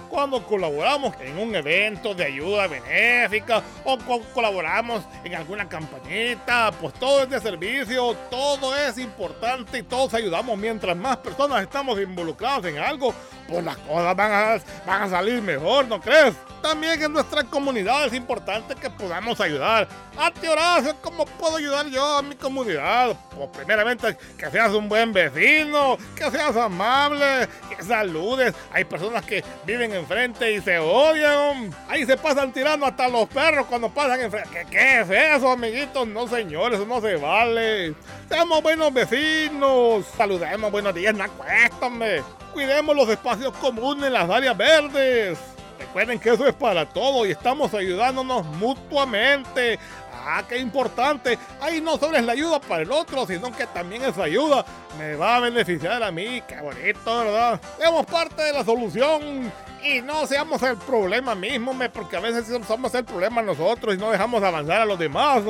Cuando 0.10 0.44
colaboramos 0.46 1.14
en 1.22 1.40
un 1.40 1.56
evento 1.56 2.14
de 2.14 2.26
ayuda 2.26 2.68
benéfica 2.68 3.64
o 3.84 3.98
co- 3.98 4.22
colaboramos 4.34 5.04
en 5.24 5.34
alguna 5.34 5.68
campañita, 5.68 6.72
pues 6.80 6.94
todo 6.96 7.24
es 7.24 7.30
de 7.30 7.40
servicio, 7.42 8.14
todo 8.30 8.76
es 8.76 9.00
importante 9.00 9.80
y 9.80 9.84
todos 9.84 10.14
ayudamos. 10.14 10.56
Mientras 10.58 10.96
más 10.96 11.18
personas 11.18 11.64
estamos 11.64 12.00
involucradas 12.00 12.66
en 12.66 12.78
algo, 12.78 13.14
pues 13.48 13.64
las 13.64 13.78
cosas 13.78 14.16
van 14.16 14.32
a, 14.32 14.60
van 14.86 15.02
a 15.04 15.10
salir 15.10 15.42
mejor, 15.42 15.88
¿no 15.88 16.00
crees? 16.00 16.36
También 16.64 17.04
en 17.04 17.12
nuestra 17.12 17.44
comunidad 17.44 18.06
es 18.08 18.14
importante 18.14 18.74
que 18.74 18.90
podamos 18.90 19.40
ayudar. 19.42 19.86
A 20.18 20.32
ti, 20.32 20.48
Horacio, 20.48 20.96
¿cómo 21.02 21.26
puedo 21.26 21.58
ayudar 21.58 21.86
yo 21.88 22.20
a 22.20 22.22
mi 22.22 22.36
comunidad? 22.36 23.18
Pues 23.36 23.50
primeramente, 23.50 24.18
que 24.38 24.50
seas 24.50 24.72
un 24.72 24.88
buen 24.88 25.12
vecino, 25.12 25.98
que 26.16 26.32
seas 26.32 26.56
amable, 26.56 27.50
que 27.70 27.84
saludes. 27.84 28.56
Hay 28.72 28.86
personas 28.86 29.26
que 29.26 29.44
viven 29.66 29.94
enfrente 29.94 30.54
y 30.54 30.62
se 30.62 30.80
odian. 30.80 31.76
Ahí 31.90 32.06
se 32.06 32.16
pasan 32.16 32.54
tirando 32.54 32.86
hasta 32.86 33.10
los 33.10 33.28
perros 33.28 33.68
cuando 33.68 33.90
pasan 33.90 34.22
enfrente. 34.22 34.50
¿Qué, 34.50 34.66
qué 34.72 35.02
es 35.02 35.10
eso, 35.10 35.52
amiguitos? 35.52 36.08
No, 36.08 36.30
señores, 36.30 36.80
eso 36.80 36.88
no 36.88 37.02
se 37.02 37.18
vale. 37.18 37.94
Seamos 38.30 38.64
buenos 38.64 38.94
vecinos. 38.94 40.06
Saludemos, 40.16 40.72
buenos 40.72 40.96
días, 40.96 41.14
no 41.14 41.26
acuéstame. 41.26 42.22
Cuidemos 42.54 42.96
los 42.96 43.10
espacios 43.10 43.52
comunes, 43.58 44.10
las 44.10 44.30
áreas 44.30 44.56
verdes. 44.56 45.38
Recuerden 45.84 46.18
que 46.18 46.32
eso 46.32 46.48
es 46.48 46.54
para 46.54 46.88
todo 46.88 47.26
y 47.26 47.32
estamos 47.32 47.74
ayudándonos 47.74 48.46
mutuamente. 48.46 49.78
Ah, 50.26 50.42
qué 50.48 50.58
importante. 50.58 51.38
Ahí 51.60 51.82
no 51.82 51.98
solo 51.98 52.18
es 52.18 52.24
la 52.24 52.32
ayuda 52.32 52.62
para 52.62 52.84
el 52.84 52.92
otro, 52.92 53.28
sino 53.28 53.52
que 53.52 53.68
también 53.68 54.02
esa 54.04 54.24
ayuda 54.24 54.66
me 54.98 55.16
va 55.16 55.36
a 55.36 55.40
beneficiar 55.42 56.02
a 56.02 56.10
mí. 56.12 56.42
Qué 56.48 56.62
bonito, 56.62 57.18
¿verdad? 57.20 57.60
Seamos 57.78 58.06
parte 58.06 58.42
de 58.42 58.54
la 58.54 58.64
solución 58.64 59.52
y 59.84 60.02
no 60.02 60.26
seamos 60.26 60.64
el 60.64 60.78
problema 60.78 61.36
mismo, 61.36 61.78
porque 61.92 62.16
a 62.16 62.22
veces 62.22 62.46
somos 62.66 62.96
el 62.96 63.04
problema 63.04 63.42
nosotros 63.42 63.96
y 63.96 63.98
no 63.98 64.12
dejamos 64.12 64.42
avanzar 64.42 64.82
a 64.82 64.86
los 64.86 64.98
demás. 64.98 65.44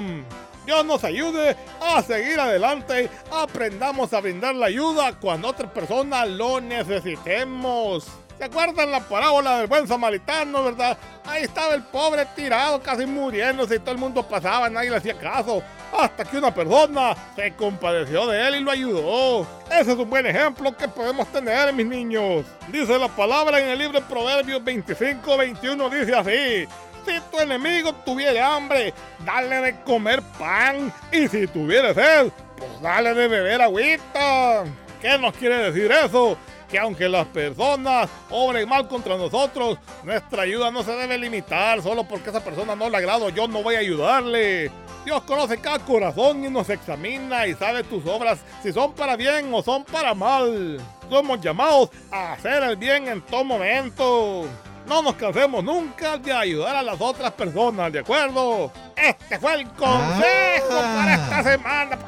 Dios 0.65 0.83
nos 0.83 1.03
ayude 1.03 1.55
a 1.79 2.01
seguir 2.01 2.39
adelante. 2.39 3.09
Aprendamos 3.31 4.11
a 4.13 4.21
brindar 4.21 4.55
la 4.55 4.65
ayuda 4.65 5.13
cuando 5.19 5.49
otra 5.49 5.71
persona 5.71 6.25
lo 6.25 6.59
necesitemos. 6.59 8.22
¿Se 8.43 8.47
acuerdan 8.47 8.91
la 8.91 8.99
parábola 8.99 9.59
del 9.59 9.67
buen 9.67 9.87
samaritano, 9.87 10.65
verdad? 10.65 10.97
Ahí 11.25 11.43
estaba 11.43 11.75
el 11.75 11.81
pobre 11.81 12.25
tirado, 12.35 12.81
casi 12.81 13.05
muriéndose 13.05 13.75
y 13.75 13.79
todo 13.79 13.91
el 13.91 13.97
mundo 13.97 14.21
pasaba, 14.21 14.69
nadie 14.69 14.89
le 14.89 14.97
hacía 14.97 15.17
caso. 15.17 15.63
Hasta 15.97 16.25
que 16.25 16.39
una 16.39 16.53
persona 16.53 17.15
se 17.37 17.53
compadeció 17.53 18.27
de 18.27 18.45
él 18.45 18.55
y 18.55 18.59
lo 18.59 18.71
ayudó. 18.71 19.47
Ese 19.71 19.93
es 19.93 19.97
un 19.97 20.09
buen 20.09 20.25
ejemplo 20.25 20.75
que 20.75 20.89
podemos 20.89 21.25
tener, 21.29 21.71
mis 21.71 21.85
niños. 21.85 22.43
Dice 22.67 22.99
la 22.99 23.07
palabra 23.07 23.61
en 23.61 23.69
el 23.69 23.79
libro 23.79 24.01
de 24.01 24.05
Proverbios 24.05 24.61
25, 24.61 25.37
21, 25.37 25.89
dice 25.89 26.13
así. 26.13 26.67
Si 27.05 27.21
tu 27.31 27.39
enemigo 27.39 27.93
tuviera 28.03 28.57
hambre, 28.57 28.93
dale 29.25 29.61
de 29.61 29.81
comer 29.83 30.21
pan. 30.37 30.91
Y 31.13 31.29
si 31.29 31.47
tuviera 31.47 31.93
sed, 31.93 32.29
pues 32.57 32.81
dale 32.81 33.13
de 33.13 33.25
beber 33.29 33.61
agüita. 33.61 34.65
¿Qué 35.01 35.17
nos 35.17 35.33
quiere 35.33 35.71
decir 35.71 35.89
eso? 35.89 36.37
Que 36.73 36.79
aunque 36.79 37.07
las 37.07 37.27
personas 37.27 38.09
obren 38.31 38.67
mal 38.67 38.87
contra 38.87 39.15
nosotros, 39.15 39.77
nuestra 40.03 40.41
ayuda 40.41 40.71
no 40.71 40.81
se 40.81 40.91
debe 40.93 41.19
limitar 41.19 41.83
solo 41.83 42.03
porque 42.03 42.31
esa 42.31 42.43
persona 42.43 42.75
no 42.75 42.89
le 42.89 42.97
agrado, 42.97 43.29
yo 43.29 43.47
no 43.47 43.61
voy 43.61 43.75
a 43.75 43.79
ayudarle. 43.81 44.71
Dios 45.05 45.21
conoce 45.21 45.59
cada 45.59 45.77
corazón 45.77 46.43
y 46.43 46.49
nos 46.49 46.71
examina 46.71 47.45
y 47.45 47.53
sabe 47.53 47.83
tus 47.83 48.03
obras 48.07 48.39
si 48.63 48.73
son 48.73 48.93
para 48.93 49.15
bien 49.15 49.53
o 49.53 49.61
son 49.61 49.83
para 49.83 50.15
mal. 50.15 50.81
Somos 51.11 51.39
llamados 51.41 51.91
a 52.11 52.33
hacer 52.33 52.63
el 52.63 52.75
bien 52.75 53.07
en 53.07 53.21
todo 53.21 53.43
momento. 53.43 54.47
No 54.87 55.03
nos 55.03 55.13
cansemos 55.13 55.63
nunca 55.63 56.17
de 56.17 56.33
ayudar 56.33 56.75
a 56.75 56.81
las 56.81 56.99
otras 56.99 57.33
personas, 57.33 57.93
¿de 57.93 57.99
acuerdo? 57.99 58.71
Este 58.95 59.37
fue 59.37 59.53
el 59.61 59.67
consejo 59.73 60.69
para 60.69 61.13
esta 61.13 61.43
semana. 61.43 61.99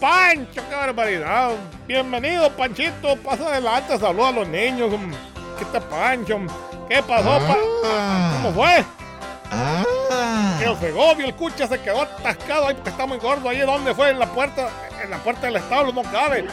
Pancho, 0.00 0.62
qué 0.68 0.74
barbaridad. 0.74 1.50
Bienvenido, 1.86 2.50
Panchito. 2.50 3.16
Pasa 3.16 3.46
adelante, 3.48 3.98
saluda 3.98 4.28
a 4.28 4.32
los 4.32 4.48
niños. 4.48 4.90
¿Qué 5.58 5.64
está 5.64 5.80
Pancho? 5.80 6.38
¿Qué 6.88 7.02
pasó, 7.02 7.38
pa- 7.46 8.32
¿Cómo 8.32 8.52
fue? 8.54 8.84
Que 10.58 10.64
el 10.64 10.76
Segovio, 10.78 11.26
el 11.26 11.34
cucha 11.34 11.66
se 11.66 11.80
quedó 11.80 12.02
atascado 12.02 12.68
ahí 12.68 12.74
porque 12.74 12.90
está 12.90 13.06
muy 13.06 13.18
gordo. 13.18 13.48
Ahí 13.48 13.58
donde 13.60 13.94
fue, 13.94 14.10
en 14.10 14.18
la 14.18 14.26
puerta, 14.26 14.68
en 15.02 15.10
la 15.10 15.18
puerta 15.18 15.46
del 15.46 15.56
establo, 15.56 15.92
no 15.92 16.02
cabe. 16.10 16.46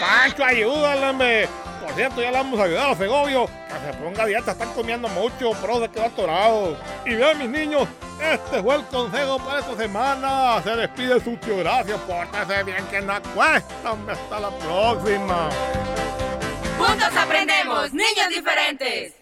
Pancho, 0.00 0.44
ayúdale, 0.44 1.08
hombre. 1.08 1.48
Por 1.86 1.94
cierto, 1.94 2.20
ya 2.20 2.32
le 2.32 2.38
vamos 2.38 2.58
a 2.58 2.64
ayudar 2.64 2.90
a 2.90 2.96
Segovio. 2.96 3.46
Que 3.46 3.92
se 3.92 3.96
ponga 3.98 4.26
dieta, 4.26 4.50
están 4.50 4.72
comiendo 4.72 5.06
mucho, 5.08 5.52
pero 5.60 5.80
se 5.80 5.88
quedó 5.88 6.06
atorado. 6.06 6.76
Y 7.04 7.14
vean, 7.14 7.38
mis 7.38 7.48
niños, 7.48 7.86
este 8.20 8.60
fue 8.60 8.74
el 8.74 8.84
consejo 8.86 9.38
para 9.38 9.60
esta 9.60 9.76
semana. 9.76 10.60
Se 10.64 10.74
despide 10.74 11.20
su 11.20 11.36
tío 11.36 11.58
Horacio. 11.58 11.96
Pórtese 11.98 12.64
bien 12.64 12.84
que 12.90 13.00
no 13.00 13.14
cuesta, 13.32 13.92
hombre. 13.92 14.14
Hasta 14.14 14.40
la 14.40 14.50
próxima. 14.50 15.48
Juntos 16.76 17.16
aprendemos, 17.16 17.92
niños 17.92 18.28
diferentes. 18.30 19.14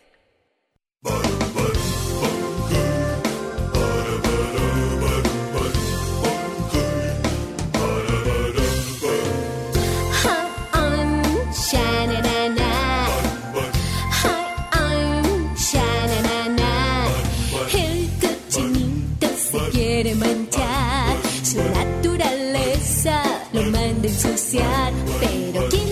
Su 21.54 21.62
naturaleza 21.62 23.22
lo 23.52 23.62
manda 23.62 24.08
a 24.08 24.10
ensuciar. 24.10 24.92
Pero 25.20 25.68
¿quién 25.70 25.83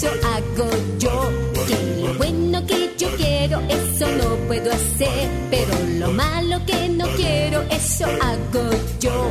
eso 0.00 0.08
hago 0.26 0.70
yo. 0.98 1.30
Que 1.68 2.02
lo 2.02 2.14
bueno 2.14 2.64
que 2.66 2.90
yo 2.96 3.08
quiero, 3.16 3.60
eso 3.68 4.06
no 4.16 4.36
puedo 4.46 4.72
hacer. 4.72 5.28
Pero 5.50 5.74
lo 5.98 6.10
malo 6.12 6.64
que 6.64 6.88
no 6.88 7.06
quiero, 7.16 7.62
eso 7.70 8.06
hago 8.06 8.70
yo. 8.98 9.30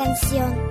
Canción. 0.00 0.70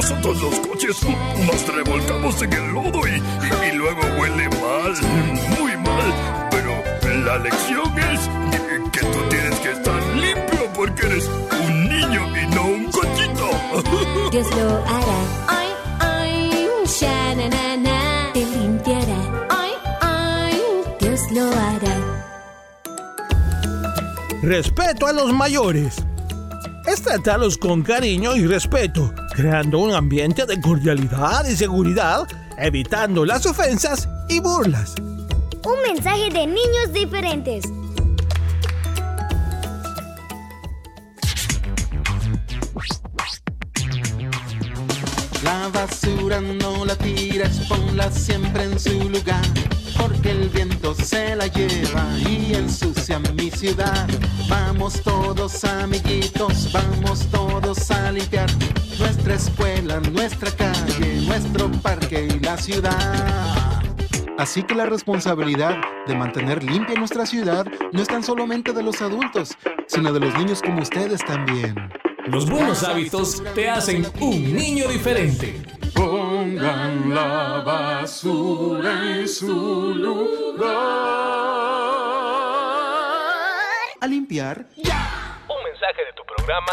Nosotros 0.00 0.40
los 0.40 0.60
coches 0.60 0.96
nos 1.46 1.74
revolcamos 1.74 2.40
en 2.40 2.50
el 2.54 2.68
lodo 2.72 3.06
y, 3.06 3.10
y- 3.20 3.68
y 3.68 3.72
luego 3.76 4.00
huele 4.18 4.48
mal, 4.48 4.94
muy 5.58 5.76
mal. 5.76 6.48
Pero 6.50 7.22
la 7.26 7.36
lección 7.36 7.98
es 7.98 8.20
que 8.92 9.00
tú 9.00 9.18
tienes 9.28 9.58
que 9.60 9.72
estar 9.72 10.02
limpio 10.16 10.72
porque 10.74 11.04
eres 11.06 11.28
un 11.28 11.88
niño 11.90 12.22
y 12.34 12.46
no 12.54 12.62
un 12.64 12.84
cochito. 12.90 13.50
Dios 14.32 14.46
lo 14.56 14.70
hará. 14.86 15.18
Ay, 15.48 15.68
ay, 15.98 16.66
sha-na-na-na. 16.86 18.30
Te 18.32 18.40
limpiará. 18.46 19.46
Ay, 19.50 19.72
ay, 20.00 20.62
Dios 20.98 21.20
lo 21.32 21.44
hará. 21.44 21.96
Respeto 24.42 25.06
a 25.06 25.12
los 25.12 25.30
mayores. 25.34 25.96
Es 26.86 27.02
tratarlos 27.02 27.58
con 27.58 27.82
cariño 27.82 28.34
y 28.36 28.46
respeto, 28.46 29.12
creando 29.40 29.78
un 29.78 29.94
ambiente 29.94 30.44
de 30.44 30.60
cordialidad 30.60 31.46
y 31.46 31.56
seguridad, 31.56 32.28
evitando 32.58 33.24
las 33.24 33.46
ofensas 33.46 34.06
y 34.28 34.38
burlas. 34.38 34.94
Un 35.64 35.82
mensaje 35.82 36.28
de 36.28 36.46
niños 36.46 36.92
diferentes. 36.92 37.64
La 45.42 45.68
basura 45.72 46.42
no 46.42 46.84
la 46.84 46.96
tires, 46.96 47.60
ponla 47.66 48.10
siempre 48.10 48.64
en 48.64 48.78
su 48.78 49.08
lugar. 49.08 49.42
Porque 49.96 50.32
el 50.32 50.50
viento 50.50 50.94
se 50.94 51.34
la 51.34 51.46
lleva 51.46 52.06
y 52.28 52.54
ensucia 52.54 53.18
mi 53.18 53.50
ciudad. 53.50 54.06
Vamos 54.50 55.00
todos 55.02 55.64
amiguitos, 55.64 56.70
vamos 56.72 57.26
todos 57.30 57.90
a 57.90 58.12
limpiar 58.12 58.50
nuestra 59.00 59.34
escuela, 59.34 59.98
nuestra 60.00 60.50
calle, 60.52 61.26
nuestro 61.26 61.70
parque 61.82 62.28
y 62.30 62.38
la 62.40 62.56
ciudad. 62.56 63.82
Así 64.38 64.62
que 64.62 64.74
la 64.74 64.86
responsabilidad 64.86 65.76
de 66.06 66.14
mantener 66.14 66.62
limpia 66.62 66.94
nuestra 66.96 67.26
ciudad 67.26 67.66
no 67.92 68.02
es 68.02 68.08
tan 68.08 68.22
solamente 68.22 68.72
de 68.72 68.82
los 68.82 69.00
adultos, 69.02 69.56
sino 69.86 70.12
de 70.12 70.20
los 70.20 70.34
niños 70.34 70.62
como 70.62 70.82
ustedes 70.82 71.24
también. 71.24 71.74
Los 72.26 72.48
buenos 72.48 72.84
hábitos 72.84 73.42
te 73.54 73.68
hacen 73.68 74.06
un 74.20 74.54
niño 74.54 74.88
diferente. 74.88 75.62
Pongan 75.94 77.14
la 77.14 77.62
basura 77.64 79.16
en 79.16 79.28
su 79.28 79.94
lugar. 79.94 80.70
A 84.00 84.06
limpiar. 84.06 84.66
Un 84.76 85.64
mensaje 85.64 86.04
de 86.04 86.12
tu 86.14 86.22
programa 86.36 86.72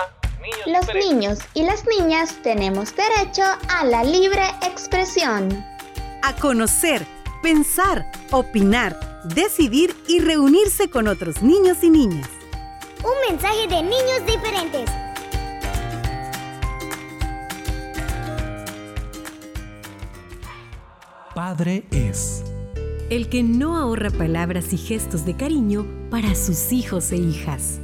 Los 0.65 0.93
niños 0.93 1.39
y 1.53 1.63
las 1.63 1.86
niñas 1.86 2.36
tenemos 2.41 2.93
derecho 2.95 3.43
a 3.69 3.86
la 3.86 4.03
libre 4.03 4.43
expresión. 4.62 5.65
a 6.23 6.33
conocer, 6.36 7.05
pensar, 7.41 8.12
opinar, 8.31 9.23
decidir 9.36 9.95
y 10.07 10.19
reunirse 10.19 10.89
con 10.89 11.07
otros 11.07 11.41
niños 11.41 11.83
y 11.83 11.89
niñas. 11.89 12.29
Un 13.03 13.29
mensaje 13.29 13.67
de 13.67 13.83
niños 13.83 14.25
diferentes. 14.25 14.89
Padre 21.33 21.86
es. 21.91 22.43
El 23.10 23.29
que 23.29 23.43
no 23.43 23.77
ahorra 23.77 24.10
palabras 24.10 24.73
y 24.73 24.77
gestos 24.77 25.23
de 25.23 25.38
cariño 25.38 25.86
para 26.10 26.36
sus 26.36 26.71
hijos 26.73 27.12
e 27.12 27.17
hijas. 27.17 27.79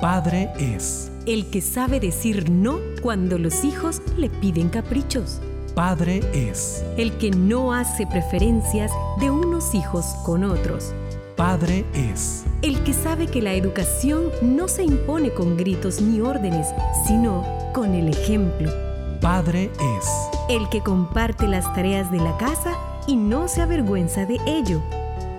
Padre 0.00 0.50
es. 0.58 1.05
El 1.26 1.50
que 1.50 1.60
sabe 1.60 1.98
decir 1.98 2.52
no 2.52 2.78
cuando 3.02 3.36
los 3.36 3.64
hijos 3.64 4.00
le 4.16 4.30
piden 4.30 4.68
caprichos. 4.68 5.40
Padre 5.74 6.20
es. 6.32 6.84
El 6.96 7.18
que 7.18 7.32
no 7.32 7.72
hace 7.72 8.06
preferencias 8.06 8.92
de 9.18 9.32
unos 9.32 9.74
hijos 9.74 10.06
con 10.24 10.44
otros. 10.44 10.94
Padre 11.34 11.84
es. 11.94 12.44
El 12.62 12.80
que 12.84 12.92
sabe 12.92 13.26
que 13.26 13.42
la 13.42 13.54
educación 13.54 14.30
no 14.40 14.68
se 14.68 14.84
impone 14.84 15.32
con 15.32 15.56
gritos 15.56 16.00
ni 16.00 16.20
órdenes, 16.20 16.68
sino 17.08 17.44
con 17.74 17.96
el 17.96 18.08
ejemplo. 18.08 18.70
Padre 19.20 19.72
es. 19.98 20.06
El 20.48 20.68
que 20.68 20.80
comparte 20.80 21.48
las 21.48 21.64
tareas 21.74 22.08
de 22.12 22.18
la 22.18 22.38
casa 22.38 22.78
y 23.08 23.16
no 23.16 23.48
se 23.48 23.62
avergüenza 23.62 24.26
de 24.26 24.38
ello. 24.46 24.80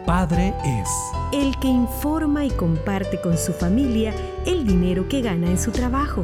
Padre 0.08 0.54
es. 0.63 0.89
El 1.34 1.60
que 1.60 1.67
informa 1.67 2.46
y 2.46 2.50
comparte 2.50 3.20
con 3.20 3.38
su 3.38 3.52
familia 3.52 4.13
el 4.46 4.65
dinero 4.65 5.10
que 5.10 5.22
gana 5.22 5.48
en 5.48 5.60
su 5.60 5.72
trabajo. 5.72 6.24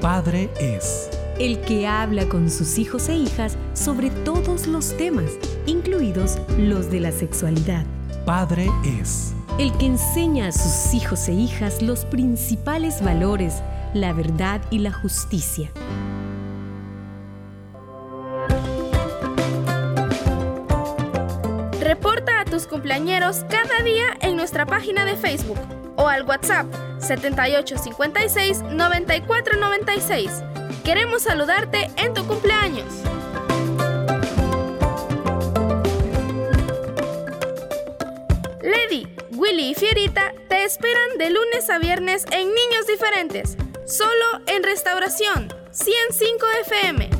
Padre 0.00 0.50
es. 0.58 1.08
El 1.38 1.60
que 1.60 1.86
habla 1.86 2.28
con 2.28 2.50
sus 2.50 2.76
hijos 2.76 3.08
e 3.08 3.14
hijas 3.14 3.56
sobre 3.72 4.10
todos 4.10 4.66
los 4.66 4.96
temas, 4.96 5.30
incluidos 5.66 6.38
los 6.58 6.90
de 6.90 6.98
la 6.98 7.12
sexualidad. 7.12 7.86
Padre 8.26 8.68
es. 9.00 9.32
El 9.58 9.72
que 9.74 9.86
enseña 9.86 10.48
a 10.48 10.52
sus 10.52 10.92
hijos 10.92 11.28
e 11.28 11.32
hijas 11.32 11.82
los 11.82 12.04
principales 12.06 13.00
valores, 13.00 13.62
la 13.94 14.12
verdad 14.12 14.60
y 14.70 14.80
la 14.80 14.90
justicia. 14.90 15.70
Cumpleañeros 22.70 23.44
cada 23.50 23.82
día 23.82 24.16
en 24.20 24.36
nuestra 24.36 24.64
página 24.64 25.04
de 25.04 25.16
Facebook 25.16 25.58
o 25.96 26.06
al 26.06 26.22
WhatsApp 26.22 26.66
7856 27.00 28.62
9496. 28.62 30.30
Queremos 30.84 31.22
saludarte 31.22 31.90
en 31.96 32.14
tu 32.14 32.24
cumpleaños. 32.26 32.86
Lady, 38.62 39.06
Willy 39.32 39.70
y 39.70 39.74
Fierita 39.74 40.32
te 40.48 40.64
esperan 40.64 41.18
de 41.18 41.30
lunes 41.30 41.68
a 41.68 41.78
viernes 41.78 42.24
en 42.30 42.46
Niños 42.46 42.86
Diferentes, 42.86 43.56
solo 43.84 44.42
en 44.46 44.62
Restauración 44.62 45.52
105 45.72 46.46
FM. 46.66 47.19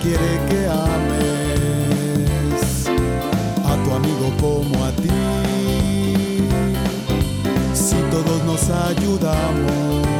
Quiere 0.00 0.40
que 0.48 0.66
ames 0.66 1.86
a 3.64 3.76
tu 3.84 3.90
amigo 3.92 4.32
como 4.40 4.84
a 4.84 4.90
ti. 4.90 5.08
Si 7.72 7.96
todos 8.10 8.42
nos 8.44 8.68
ayudamos, 8.68 10.11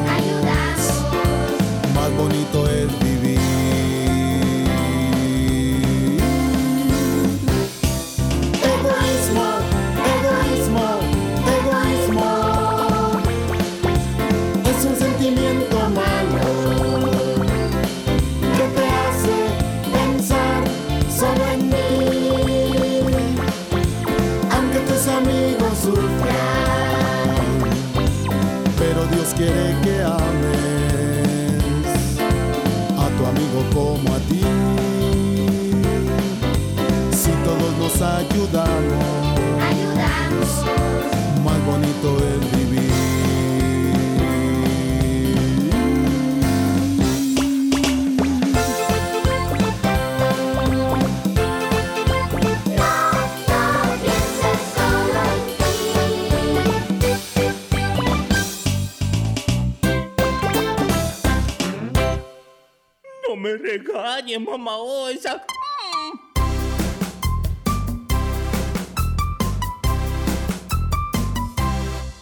mamá 64.39 64.77
Osa. 64.77 65.43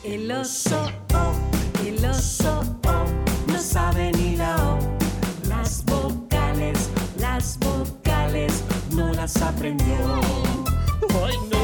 El 0.03 0.33
oso, 0.33 0.91
oh, 1.15 1.33
el 1.87 2.05
oso, 2.05 2.63
oh, 2.87 3.05
no 3.47 3.59
sabe 3.59 4.11
ni 4.13 4.37
la 4.37 4.57
O. 4.57 4.79
Las 5.49 5.85
vocales, 5.85 6.91
las 7.19 7.59
vocales, 7.59 8.65
no 8.93 9.13
las 9.13 9.41
aprendió. 9.41 10.21
Ay, 11.25 11.37
no. 11.51 11.61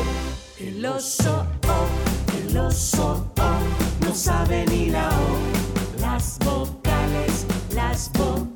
El 0.59 0.85
oso, 0.87 1.47
oh, 1.69 2.39
el 2.39 2.57
oso, 2.57 3.27
oh, 3.39 4.07
no 4.07 4.15
sabe 4.15 4.65
ni 4.67 4.91
la 4.91 5.09
O. 5.09 6.01
Las 6.01 6.39
vocales, 6.39 7.47
las 7.75 8.11
vocales, 8.13 8.56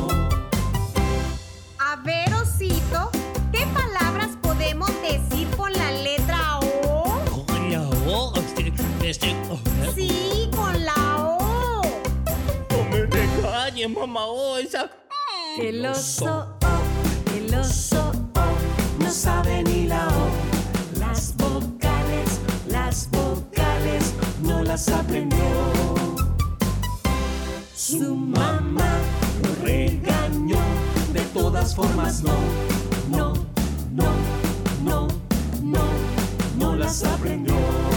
Este. 9.11 9.35
Sí, 9.93 10.49
con 10.55 10.85
la 10.85 10.93
O. 11.19 11.81
No 12.69 12.83
me 12.89 13.05
regañes, 13.05 13.89
mamá 13.89 14.25
Osa. 14.25 14.89
El 15.59 15.85
oso, 15.85 16.47
oh, 16.63 17.35
el 17.35 17.53
oso, 17.53 18.11
oh, 18.35 19.03
no 19.03 19.11
sabe 19.11 19.63
ni 19.63 19.87
la 19.87 20.07
O. 20.07 20.99
Las 20.99 21.35
vocales, 21.35 22.39
las 22.69 23.09
vocales, 23.11 24.13
no 24.41 24.63
las 24.63 24.87
aprendió. 24.87 25.45
Su 27.75 28.15
mamá 28.15 28.91
lo 29.43 29.65
regañó, 29.65 30.59
de 31.11 31.21
todas 31.33 31.75
formas 31.75 32.23
no, 32.23 32.37
no, 33.09 33.33
no, 33.91 34.09
no, 34.85 35.07
no, 35.61 35.83
no 36.57 36.75
las 36.77 37.03
aprendió. 37.03 37.90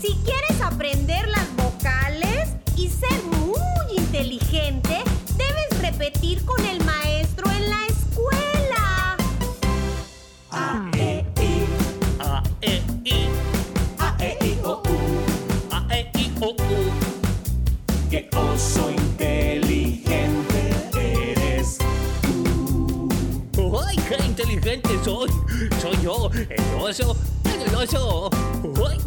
Si 0.00 0.14
quieres 0.24 0.58
aprender 0.62 1.28
las 1.28 1.54
vocales 1.56 2.48
y 2.76 2.88
ser 2.88 3.22
muy 3.24 3.98
inteligente, 3.98 5.04
debes 5.36 5.82
repetir 5.82 6.42
con 6.46 6.64
el 6.64 6.82
maestro 6.82 7.50
en 7.50 7.68
la 7.68 7.86
escuela. 7.86 9.16
A, 10.50 10.90
E, 10.96 11.26
I, 11.42 11.66
A, 12.20 12.42
E, 12.62 12.82
I, 13.04 13.28
A, 13.98 14.16
E, 14.18 14.38
I, 14.40 14.58
O, 14.64 14.82
U. 14.82 14.96
A, 15.70 15.94
E, 15.94 16.10
I, 16.16 16.32
O, 16.40 16.48
U. 16.48 16.56
Qué 18.10 18.30
oso 18.34 18.90
inteligente 18.90 20.70
eres. 20.98 21.78
¡Ay, 23.86 23.96
qué 24.08 24.24
inteligente 24.24 24.88
soy! 25.04 25.30
Soy 25.82 25.98
yo, 26.02 26.30
el 26.32 26.82
oso, 26.82 27.14
el 27.44 27.74
oso. 27.74 28.30
¡Ay! 28.88 28.98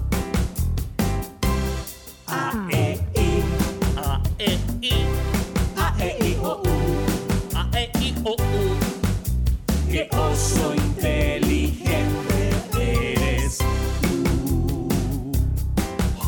A, 2.28 2.68
E, 2.72 3.00
I, 3.16 3.44
A, 3.96 4.22
E, 4.38 4.60
I, 4.82 5.06
A, 5.78 5.96
E, 6.00 6.18
I, 6.22 6.38
O, 6.42 6.62
U. 6.62 6.68
A, 7.56 7.70
E, 7.80 7.90
I, 8.02 8.14
O, 8.26 8.32
U. 8.32 8.36
Qué 9.90 10.10
oso 10.12 10.74
inteligente 10.76 12.04
eres. 13.14 13.60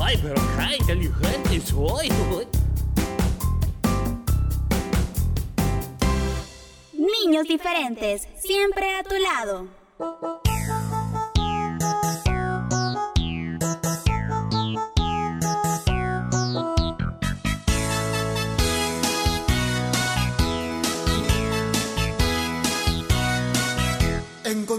¡Ay, 0.02 0.18
pero 0.22 0.36
qué 0.36 0.78
inteligente 0.80 1.62
soy! 1.66 2.10
Niños 6.94 7.48
diferentes, 7.48 8.28
siempre 8.42 8.96
a 8.96 9.04
tu 9.04 9.16
lado. 9.18 10.49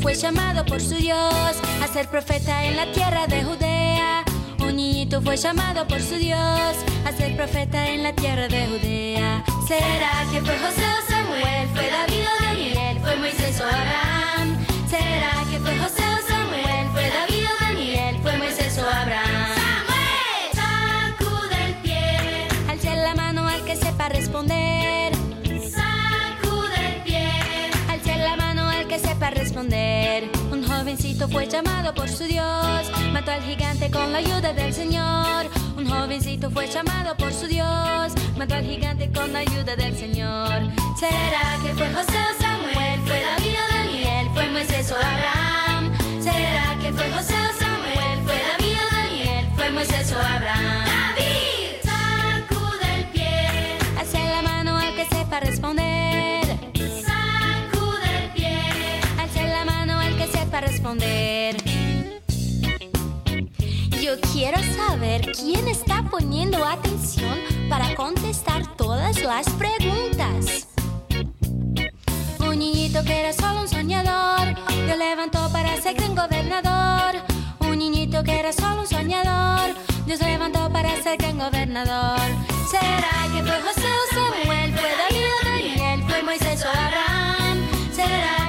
fue 0.00 0.14
llamado 0.14 0.64
por 0.64 0.80
su 0.80 0.94
Dios 0.94 1.56
a 1.82 1.86
ser 1.92 2.08
profeta 2.08 2.64
en 2.64 2.76
la 2.76 2.90
tierra 2.92 3.26
de 3.26 3.42
Judea. 3.42 4.24
Un 4.60 4.76
niñito 4.76 5.20
fue 5.20 5.36
llamado 5.36 5.86
por 5.86 6.00
su 6.00 6.16
Dios 6.16 6.38
a 6.38 7.12
ser 7.16 7.36
profeta 7.36 7.88
en 7.88 8.02
la 8.02 8.12
tierra 8.14 8.48
de 8.48 8.66
Judea. 8.66 9.44
¿Será 9.68 10.24
que 10.32 10.40
fue 10.40 10.58
José 10.58 10.82
o 10.82 11.10
Samuel? 11.10 11.68
¿Fue 11.74 11.90
David 11.90 12.24
o 12.24 12.44
Daniel? 12.44 12.98
¿Fue 13.02 13.16
Moisés 13.16 13.60
o 13.60 13.64
Abraham? 13.64 14.59
Jovencito 31.20 31.28
fue 31.28 31.46
llamado 31.46 31.94
por 31.94 32.08
su 32.08 32.24
Dios. 32.24 32.90
Mató 33.12 33.32
al 33.32 33.42
gigante 33.42 33.90
con 33.90 34.12
la 34.12 34.18
ayuda 34.18 34.52
del 34.52 34.72
Señor. 34.72 35.46
Un 35.76 35.86
jovencito 35.86 36.50
fue 36.50 36.66
llamado 36.66 37.14
por 37.16 37.32
su 37.32 37.46
Dios. 37.46 38.12
Mató 38.38 38.54
al 38.54 38.64
gigante 38.64 39.10
con 39.12 39.32
la 39.32 39.40
ayuda 39.40 39.76
del 39.76 39.94
Señor. 39.96 40.62
¿Será 40.98 41.58
que 41.62 41.74
fue 41.74 41.88
José 41.92 42.18
o 42.18 42.42
Samuel? 42.42 43.00
¿Fue 43.06 43.20
David 43.20 43.56
o 43.58 43.74
Daniel? 43.74 44.28
¿Fue 44.34 44.50
Moisés 44.50 44.92
o 44.92 44.96
Abraham? 44.96 45.92
¿Será 46.22 46.78
que 46.80 46.92
fue 46.92 47.10
José 47.10 47.34
o 47.34 47.58
Samuel? 47.58 48.18
¿Fue 48.24 48.40
David 48.50 48.76
o 48.76 48.94
Daniel? 48.94 49.46
¿Fue 49.56 49.70
Moisés 49.70 50.12
o 50.12 50.18
Abraham? 50.18 50.84
¡David! 50.86 51.80
Sacude 51.84 52.94
el 52.96 53.04
pie. 53.12 53.78
Alce 53.98 54.18
la 54.18 54.42
mano 54.42 54.78
al 54.78 54.94
que 54.94 55.04
sepa 55.04 55.40
responder. 55.40 55.79
Responder. 60.60 61.56
Yo 64.02 64.20
quiero 64.32 64.58
saber 64.76 65.30
quién 65.32 65.68
está 65.68 66.02
poniendo 66.10 66.64
atención 66.64 67.38
para 67.68 67.94
contestar 67.94 68.76
todas 68.76 69.22
las 69.22 69.48
preguntas. 69.50 70.66
Un 72.40 72.58
niñito 72.58 73.04
que 73.04 73.20
era 73.20 73.32
solo 73.32 73.60
un 73.62 73.68
soñador, 73.68 74.54
Dios 74.86 74.98
levantó 74.98 75.50
para 75.52 75.80
ser 75.80 75.94
gran 75.94 76.14
gobernador. 76.14 77.22
Un 77.60 77.78
niñito 77.78 78.24
que 78.24 78.38
era 78.40 78.52
solo 78.52 78.80
un 78.80 78.86
soñador, 78.86 79.74
Dios 80.06 80.20
levantó 80.20 80.70
para 80.72 81.00
ser 81.02 81.18
gran 81.18 81.38
gobernador. 81.38 82.20
¿Será 82.70 83.28
que 83.32 83.42
fue 83.42 83.60
José 83.60 83.86
o 83.86 84.14
Samuel? 84.14 84.74
¿Fue 84.74 84.90
David 84.98 85.26
o 85.36 85.44
Daniel? 85.44 86.04
¿Fue 86.08 86.22
Moisés 86.22 86.64
o 86.64 86.68
Abraham? 86.68 87.58
¿Será 87.94 88.39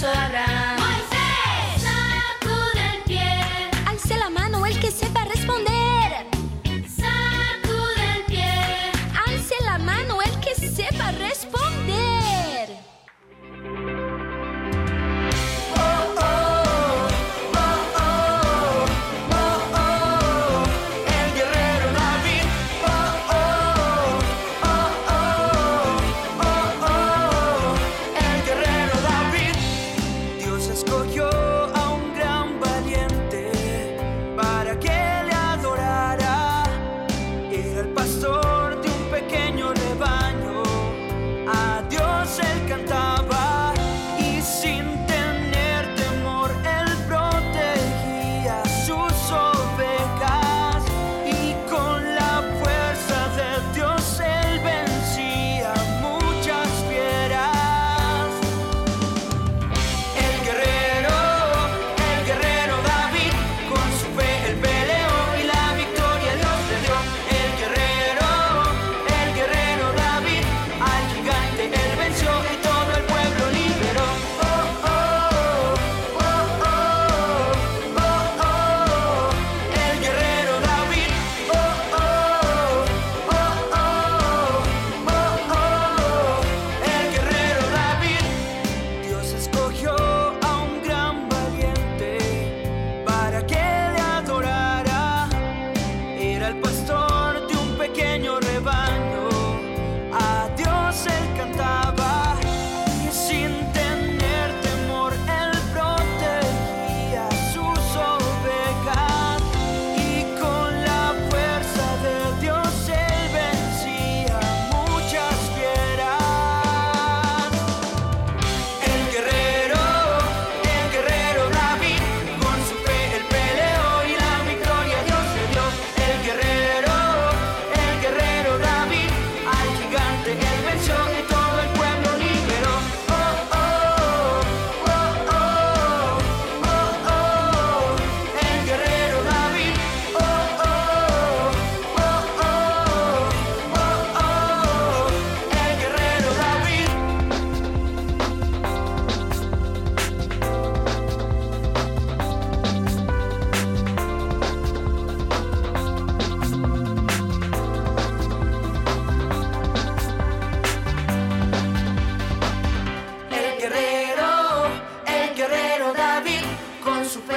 ¿Fue 0.00 0.77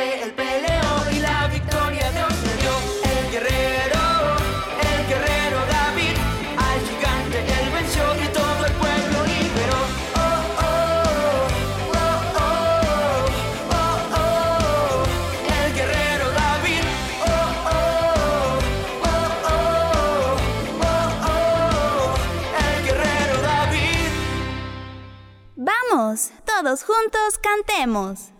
el 0.01 0.31
peleo 0.33 1.11
y 1.11 1.19
la 1.19 1.47
victoria 1.47 2.11
nos 2.11 2.33
el 2.33 3.31
guerrero, 3.31 4.35
el 4.81 5.07
guerrero 5.07 5.59
David, 5.69 6.15
al 6.57 6.79
gigante 6.89 7.37
él 7.37 7.69
venció 7.71 8.03
y 8.15 8.27
todo 8.29 8.65
el 8.65 8.73
pueblo 8.73 9.23
liberó. 9.27 9.79
Oh, 10.15 10.43
oh, 10.57 10.73
oh, 11.93 12.19
oh, 12.33 12.65
oh, 13.69 13.99
oh, 14.17 15.05
el 15.63 15.73
guerrero 15.75 16.31
David, 16.31 16.83
oh, 17.21 17.49
oh, 17.69 18.59
oh, 19.05 19.19
oh, 19.45 20.37
oh, 20.81 21.09
oh, 21.29 22.15
el 22.65 22.77
guerrero 22.85 23.35
David. 23.43 24.09
Vamos, 25.57 26.31
todos 26.45 26.83
juntos 26.83 27.37
cantemos. 27.39 28.30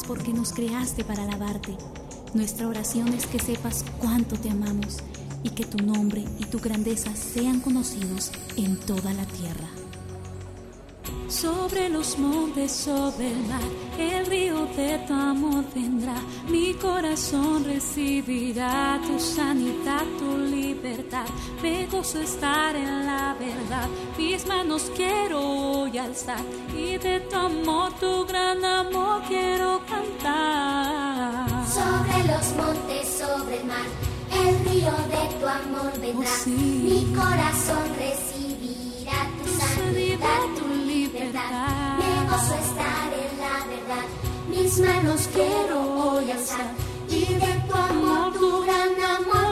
porque 0.00 0.32
nos 0.32 0.52
creaste 0.52 1.04
para 1.04 1.24
alabarte. 1.24 1.76
Nuestra 2.34 2.66
oración 2.66 3.08
es 3.08 3.26
que 3.26 3.38
sepas 3.38 3.84
cuánto 4.00 4.36
te 4.36 4.48
amamos 4.48 4.98
y 5.42 5.50
que 5.50 5.64
tu 5.64 5.84
nombre 5.84 6.24
y 6.38 6.44
tu 6.46 6.58
grandeza 6.58 7.14
sean 7.14 7.60
conocidos 7.60 8.32
en 8.56 8.78
toda 8.78 9.12
la 9.12 9.26
tierra. 9.26 9.68
Sobre 11.28 11.88
los 11.88 12.18
montes, 12.18 12.72
sobre 12.72 13.32
el 13.32 13.46
mar, 13.46 13.62
el 13.98 14.26
río 14.26 14.66
de 14.76 14.98
tu 15.06 15.14
amor 15.14 15.64
vendrá. 15.74 16.16
Mi 16.48 16.74
corazón 16.74 17.64
recibirá 17.64 19.00
tu 19.06 19.18
sanidad, 19.18 20.04
tu 20.18 20.38
libertad. 20.38 21.26
Me 21.62 21.86
gozo 21.86 22.20
estar 22.20 22.76
en 22.76 23.06
la 23.06 23.34
verdad. 23.38 23.88
Mis 24.18 24.46
manos 24.46 24.90
quiero 24.94 25.71
y 25.94 26.96
de 26.96 27.20
tu 27.28 27.36
amor, 27.36 27.92
tu 28.00 28.24
gran 28.24 28.64
amor 28.64 29.20
quiero 29.28 29.78
cantar. 29.86 31.46
Sobre 31.68 32.24
los 32.32 32.52
montes, 32.56 33.08
sobre 33.18 33.58
el 33.58 33.64
mar, 33.66 33.84
el 34.32 34.58
río 34.64 34.90
de 34.90 35.38
tu 35.38 35.46
amor 35.46 35.92
vendrá. 36.00 36.30
Oh, 36.30 36.48
Mi 36.48 37.12
corazón 37.14 37.84
recibirá 37.98 39.28
tu, 39.44 39.50
tu 39.50 39.58
sanidad, 39.60 40.40
tu 40.58 40.66
libertad. 40.86 40.86
libertad. 40.86 41.98
Me 41.98 42.30
gozo 42.30 42.54
estar 42.54 43.08
en 43.12 43.32
la 43.44 43.56
verdad, 43.68 44.06
mis 44.48 44.78
manos 44.78 45.28
quiero 45.34 45.76
hoy 46.04 46.30
alzar 46.30 46.70
y 47.10 47.20
de 47.34 47.52
tu 47.68 47.74
amor, 47.74 48.32
tu 48.32 48.62
gran 48.64 48.94
amor 49.20 49.51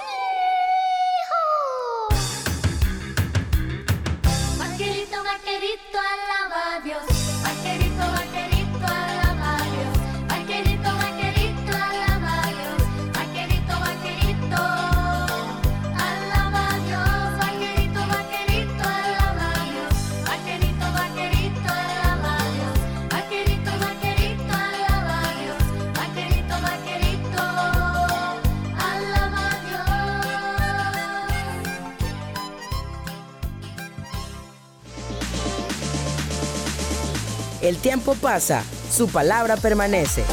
El 37.61 37.77
tiempo 37.77 38.15
pasa, 38.15 38.63
su 38.91 39.07
palabra 39.07 39.55
permanece. 39.55 40.23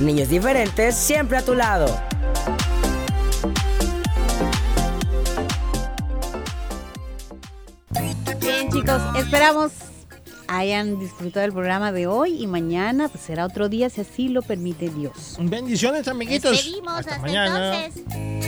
Niños 0.00 0.28
diferentes 0.28 0.94
siempre 0.94 1.38
a 1.38 1.42
tu 1.42 1.54
lado. 1.54 1.86
Bien, 8.40 8.70
chicos, 8.70 9.00
esperamos 9.16 9.72
hayan 10.48 10.98
disfrutado 10.98 11.42
del 11.42 11.52
programa 11.52 11.92
de 11.92 12.06
hoy 12.06 12.42
y 12.42 12.46
mañana 12.46 13.08
pues, 13.08 13.22
será 13.22 13.46
otro 13.46 13.68
día 13.68 13.88
si 13.90 14.00
así 14.00 14.28
lo 14.28 14.42
permite 14.42 14.88
Dios. 14.88 15.36
Bendiciones, 15.38 16.08
amiguitos. 16.08 16.58
Hasta, 16.86 16.98
hasta 16.98 17.18
mañana. 17.20 17.84
entonces. 17.86 18.47